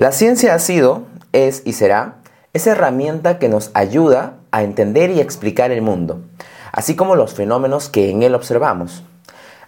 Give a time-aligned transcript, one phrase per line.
[0.00, 1.02] La ciencia ha sido,
[1.34, 2.14] es y será
[2.54, 6.22] esa herramienta que nos ayuda a entender y explicar el mundo,
[6.72, 9.02] así como los fenómenos que en él observamos.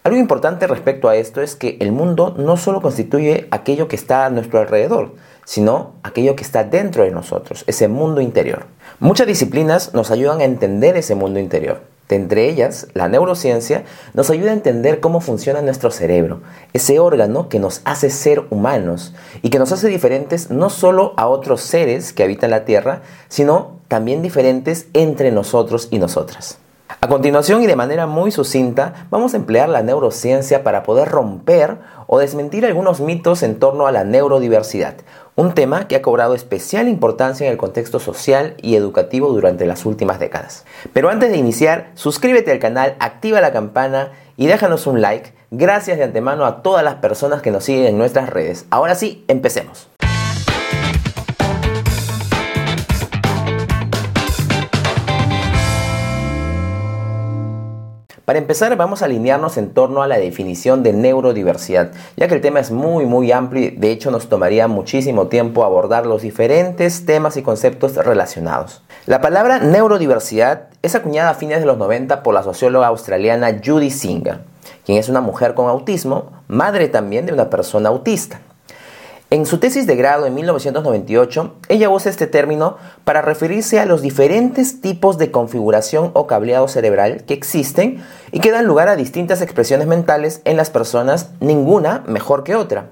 [0.05, 4.25] Algo importante respecto a esto es que el mundo no solo constituye aquello que está
[4.25, 8.65] a nuestro alrededor, sino aquello que está dentro de nosotros, ese mundo interior.
[9.01, 11.92] Muchas disciplinas nos ayudan a entender ese mundo interior.
[12.15, 16.43] Entre ellas, la neurociencia nos ayuda a entender cómo funciona nuestro cerebro,
[16.73, 21.29] ese órgano que nos hace ser humanos y que nos hace diferentes no solo a
[21.29, 26.59] otros seres que habitan la Tierra, sino también diferentes entre nosotros y nosotras.
[27.01, 31.79] A continuación y de manera muy sucinta, vamos a emplear la neurociencia para poder romper
[32.07, 34.95] o desmentir algunos mitos en torno a la neurodiversidad,
[35.35, 39.87] un tema que ha cobrado especial importancia en el contexto social y educativo durante las
[39.87, 40.65] últimas décadas.
[40.93, 45.33] Pero antes de iniciar, suscríbete al canal, activa la campana y déjanos un like.
[45.51, 48.67] Gracias de antemano a todas las personas que nos siguen en nuestras redes.
[48.71, 49.92] Ahora sí, empecemos.
[58.33, 62.41] Para empezar, vamos a alinearnos en torno a la definición de neurodiversidad, ya que el
[62.41, 67.05] tema es muy muy amplio y de hecho nos tomaría muchísimo tiempo abordar los diferentes
[67.05, 68.81] temas y conceptos relacionados.
[69.05, 73.91] La palabra neurodiversidad es acuñada a fines de los 90 por la socióloga australiana Judy
[73.91, 74.39] Singer,
[74.87, 78.41] quien es una mujer con autismo, madre también de una persona autista.
[79.33, 84.03] En su tesis de grado en 1998, ella usa este término para referirse a los
[84.03, 89.41] diferentes tipos de configuración o cableado cerebral que existen y que dan lugar a distintas
[89.41, 92.91] expresiones mentales en las personas, ninguna mejor que otra.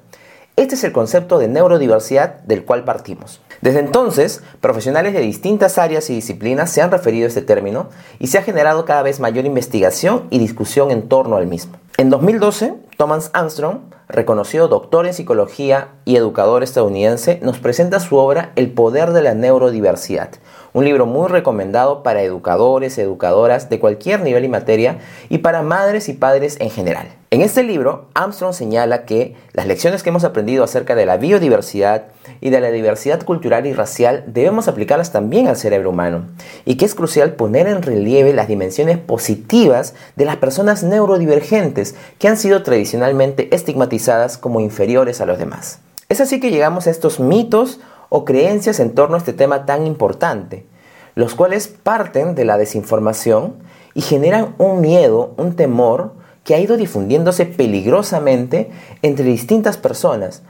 [0.60, 3.40] Este es el concepto de neurodiversidad del cual partimos.
[3.62, 8.26] Desde entonces, profesionales de distintas áreas y disciplinas se han referido a este término y
[8.26, 11.78] se ha generado cada vez mayor investigación y discusión en torno al mismo.
[11.96, 13.78] En 2012, Thomas Armstrong
[14.10, 19.34] reconocido doctor en psicología y educador estadounidense, nos presenta su obra El poder de la
[19.34, 20.30] neurodiversidad,
[20.72, 26.08] un libro muy recomendado para educadores, educadoras de cualquier nivel y materia y para madres
[26.08, 27.08] y padres en general.
[27.32, 32.06] En este libro, Armstrong señala que las lecciones que hemos aprendido acerca de la biodiversidad
[32.40, 36.24] y de la diversidad cultural y racial debemos aplicarlas también al cerebro humano
[36.64, 42.28] y que es crucial poner en relieve las dimensiones positivas de las personas neurodivergentes que
[42.28, 45.78] han sido tradicionalmente estigmatizadas como inferiores a los demás.
[46.08, 47.78] Es así que llegamos a estos mitos
[48.10, 50.66] o creencias en torno a este tema tan importante,
[51.14, 53.54] los cuales parten de la desinformación
[53.94, 56.12] y generan un miedo, un temor,
[56.44, 58.70] que ha ido difundiéndose peligrosamente
[59.02, 60.42] entre distintas personas,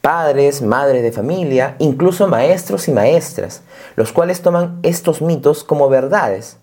[0.00, 3.62] padres, madres de familia, incluso maestros y maestras,
[3.96, 6.58] los cuales toman estos mitos como verdades.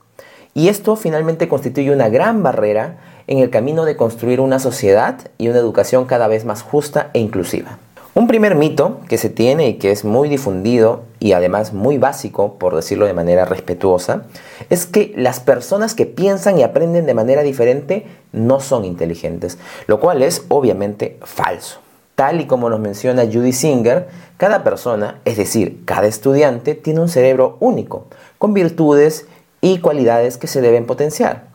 [0.54, 5.50] Y esto finalmente constituye una gran barrera en el camino de construir una sociedad y
[5.50, 7.78] una educación cada vez más justa e inclusiva.
[8.20, 12.56] Un primer mito que se tiene y que es muy difundido y además muy básico,
[12.56, 14.24] por decirlo de manera respetuosa,
[14.70, 20.02] es que las personas que piensan y aprenden de manera diferente no son inteligentes, lo
[20.02, 21.80] cual es obviamente falso.
[22.16, 27.08] Tal y como nos menciona Judy Singer, cada persona, es decir, cada estudiante, tiene un
[27.08, 29.28] cerebro único, con virtudes
[29.62, 31.49] y cualidades que se deben potenciar.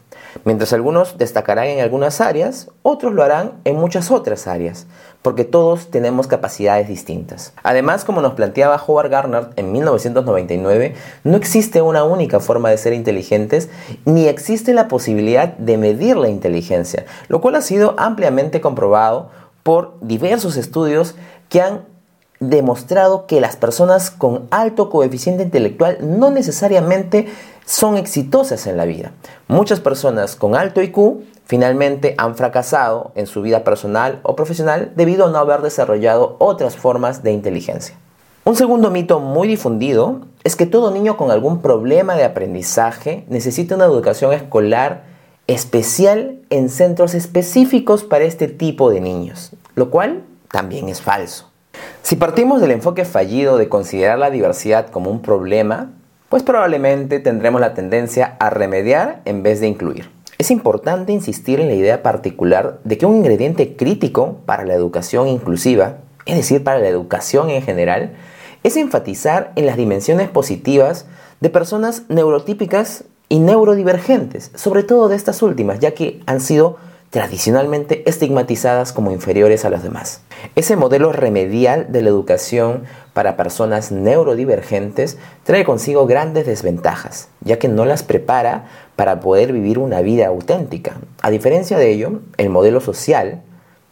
[0.44, 4.86] Mientras algunos destacarán en algunas áreas, otros lo harán en muchas otras áreas,
[5.22, 7.52] porque todos tenemos capacidades distintas.
[7.62, 12.92] Además, como nos planteaba Howard Gardner en 1999, no existe una única forma de ser
[12.92, 13.68] inteligentes,
[14.04, 19.30] ni existe la posibilidad de medir la inteligencia, lo cual ha sido ampliamente comprobado
[19.62, 21.14] por diversos estudios
[21.48, 21.94] que han
[22.40, 27.28] demostrado que las personas con alto coeficiente intelectual no necesariamente
[27.66, 29.12] son exitosas en la vida.
[29.48, 35.26] Muchas personas con alto IQ finalmente han fracasado en su vida personal o profesional debido
[35.26, 37.96] a no haber desarrollado otras formas de inteligencia.
[38.44, 43.74] Un segundo mito muy difundido es que todo niño con algún problema de aprendizaje necesita
[43.74, 45.04] una educación escolar
[45.46, 51.50] especial en centros específicos para este tipo de niños, lo cual también es falso.
[52.02, 55.92] Si partimos del enfoque fallido de considerar la diversidad como un problema,
[56.34, 60.10] pues probablemente tendremos la tendencia a remediar en vez de incluir.
[60.36, 65.28] Es importante insistir en la idea particular de que un ingrediente crítico para la educación
[65.28, 68.14] inclusiva, es decir, para la educación en general,
[68.64, 71.06] es enfatizar en las dimensiones positivas
[71.40, 76.78] de personas neurotípicas y neurodivergentes, sobre todo de estas últimas, ya que han sido
[77.14, 80.22] tradicionalmente estigmatizadas como inferiores a los demás.
[80.56, 87.68] Ese modelo remedial de la educación para personas neurodivergentes trae consigo grandes desventajas, ya que
[87.68, 88.64] no las prepara
[88.96, 90.96] para poder vivir una vida auténtica.
[91.22, 93.42] A diferencia de ello, el modelo social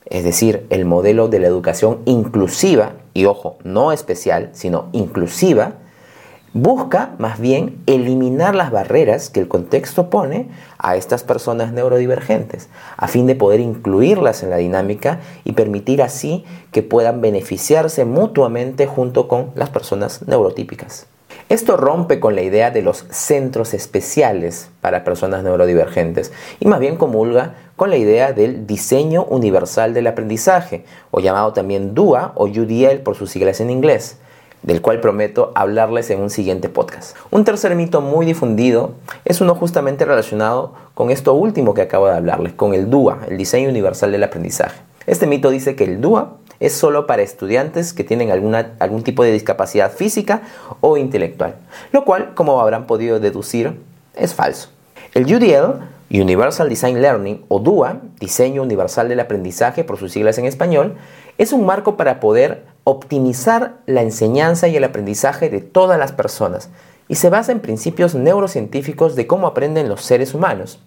[0.06, 5.74] es decir, el modelo de la educación inclusiva, y ojo, no especial, sino inclusiva,
[6.54, 13.08] busca más bien eliminar las barreras que el contexto pone a estas personas neurodivergentes, a
[13.08, 19.28] fin de poder incluirlas en la dinámica y permitir así que puedan beneficiarse mutuamente junto
[19.28, 21.06] con las personas neurotípicas.
[21.48, 26.96] Esto rompe con la idea de los centros especiales para personas neurodivergentes y más bien
[26.96, 33.00] comulga con la idea del diseño universal del aprendizaje, o llamado también DUA o UDL
[33.02, 34.18] por sus siglas en inglés
[34.62, 37.16] del cual prometo hablarles en un siguiente podcast.
[37.30, 38.94] Un tercer mito muy difundido
[39.24, 43.38] es uno justamente relacionado con esto último que acabo de hablarles, con el DUA, el
[43.38, 44.80] diseño universal del aprendizaje.
[45.06, 49.24] Este mito dice que el DUA es solo para estudiantes que tienen alguna, algún tipo
[49.24, 50.42] de discapacidad física
[50.80, 51.56] o intelectual,
[51.90, 53.80] lo cual, como habrán podido deducir,
[54.14, 54.68] es falso.
[55.12, 55.80] El UDL,
[56.10, 60.94] Universal Design Learning, o DUA, Diseño Universal del Aprendizaje por sus siglas en español,
[61.36, 66.70] es un marco para poder optimizar la enseñanza y el aprendizaje de todas las personas
[67.08, 70.80] y se basa en principios neurocientíficos de cómo aprenden los seres humanos.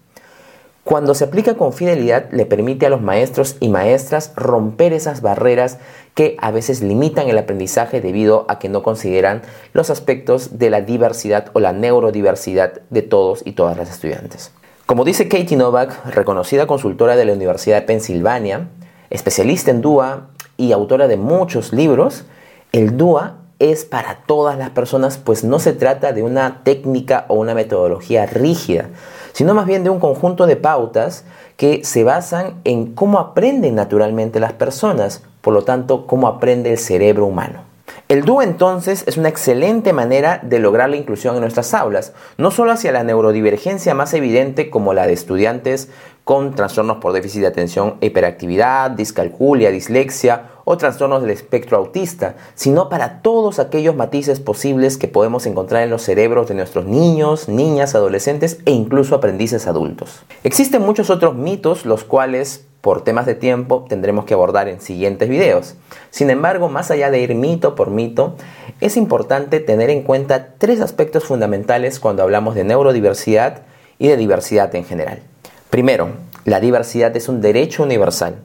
[0.84, 5.78] Cuando se aplica con fidelidad le permite a los maestros y maestras romper esas barreras
[6.14, 9.42] que a veces limitan el aprendizaje debido a que no consideran
[9.72, 14.52] los aspectos de la diversidad o la neurodiversidad de todos y todas las estudiantes.
[14.86, 18.68] Como dice Katie Novak, reconocida consultora de la Universidad de Pensilvania,
[19.10, 22.24] especialista en DUA y autora de muchos libros,
[22.72, 27.34] el DUA es para todas las personas, pues no se trata de una técnica o
[27.34, 28.90] una metodología rígida,
[29.32, 31.24] sino más bien de un conjunto de pautas
[31.56, 36.78] que se basan en cómo aprenden naturalmente las personas, por lo tanto, cómo aprende el
[36.78, 37.64] cerebro humano.
[38.08, 42.50] El DUA entonces es una excelente manera de lograr la inclusión en nuestras aulas, no
[42.50, 45.88] solo hacia la neurodivergencia más evidente como la de estudiantes
[46.26, 52.88] con trastornos por déficit de atención hiperactividad, discalculia, dislexia o trastornos del espectro autista, sino
[52.88, 57.94] para todos aquellos matices posibles que podemos encontrar en los cerebros de nuestros niños, niñas,
[57.94, 60.24] adolescentes e incluso aprendices adultos.
[60.42, 65.28] Existen muchos otros mitos los cuales por temas de tiempo tendremos que abordar en siguientes
[65.28, 65.76] videos.
[66.10, 68.34] Sin embargo, más allá de ir mito por mito,
[68.80, 73.62] es importante tener en cuenta tres aspectos fundamentales cuando hablamos de neurodiversidad
[74.00, 75.22] y de diversidad en general.
[75.70, 76.10] Primero,
[76.44, 78.36] la diversidad es un derecho universal.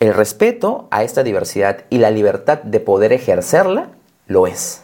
[0.00, 3.88] El respeto a esta diversidad y la libertad de poder ejercerla
[4.26, 4.82] lo es.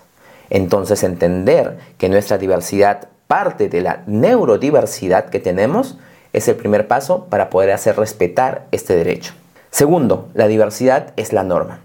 [0.50, 5.98] Entonces entender que nuestra diversidad parte de la neurodiversidad que tenemos
[6.32, 9.34] es el primer paso para poder hacer respetar este derecho.
[9.70, 11.80] Segundo, la diversidad es la norma.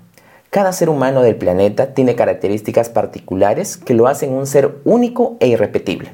[0.49, 5.47] Cada ser humano del planeta tiene características particulares que lo hacen un ser único e
[5.47, 6.11] irrepetible.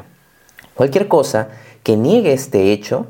[0.74, 1.48] Cualquier cosa
[1.84, 3.06] que niegue este hecho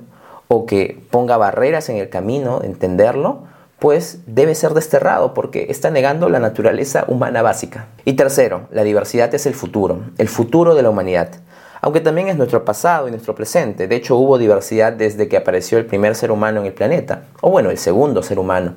[0.48, 3.44] o que ponga barreras en el camino, entenderlo,
[3.80, 7.88] pues debe ser desterrado porque está negando la naturaleza humana básica.
[8.06, 11.30] Y tercero, la diversidad es el futuro, el futuro de la humanidad,
[11.82, 13.88] aunque también es nuestro pasado y nuestro presente.
[13.88, 17.52] De hecho, hubo diversidad desde que apareció el primer ser humano en el planeta, o
[17.52, 18.76] bueno, el segundo ser humano.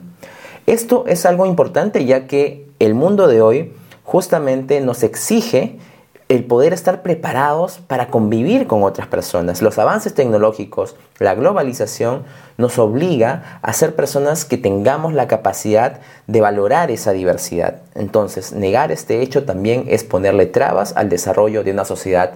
[0.67, 3.73] Esto es algo importante ya que el mundo de hoy
[4.05, 5.79] justamente nos exige
[6.29, 9.63] el poder estar preparados para convivir con otras personas.
[9.63, 12.25] Los avances tecnológicos, la globalización
[12.59, 17.77] nos obliga a ser personas que tengamos la capacidad de valorar esa diversidad.
[17.95, 22.33] Entonces, negar este hecho también es ponerle trabas al desarrollo de una sociedad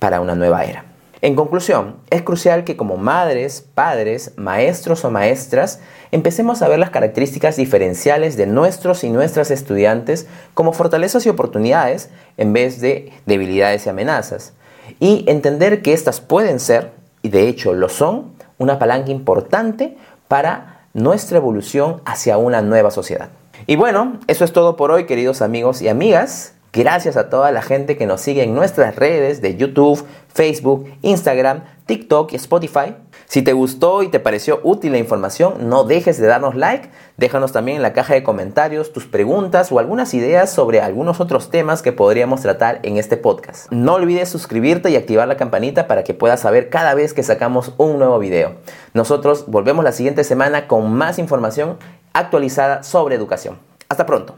[0.00, 0.95] para una nueva era.
[1.22, 5.80] En conclusión, es crucial que como madres, padres, maestros o maestras
[6.12, 12.10] empecemos a ver las características diferenciales de nuestros y nuestras estudiantes como fortalezas y oportunidades
[12.36, 14.52] en vez de debilidades y amenazas.
[15.00, 16.92] Y entender que estas pueden ser,
[17.22, 19.96] y de hecho lo son, una palanca importante
[20.28, 23.30] para nuestra evolución hacia una nueva sociedad.
[23.66, 26.55] Y bueno, eso es todo por hoy, queridos amigos y amigas.
[26.76, 31.64] Gracias a toda la gente que nos sigue en nuestras redes de YouTube, Facebook, Instagram,
[31.86, 32.94] TikTok y Spotify.
[33.24, 36.90] Si te gustó y te pareció útil la información, no dejes de darnos like.
[37.16, 41.48] Déjanos también en la caja de comentarios tus preguntas o algunas ideas sobre algunos otros
[41.48, 43.72] temas que podríamos tratar en este podcast.
[43.72, 47.72] No olvides suscribirte y activar la campanita para que puedas saber cada vez que sacamos
[47.78, 48.52] un nuevo video.
[48.92, 51.78] Nosotros volvemos la siguiente semana con más información
[52.12, 53.56] actualizada sobre educación.
[53.88, 54.34] Hasta pronto.